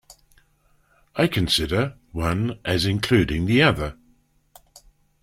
I 1.15 1.27
consider 1.27 1.95
one 2.11 2.59
as 2.65 2.87
including 2.87 3.45
the 3.45 3.61
other. 3.61 3.99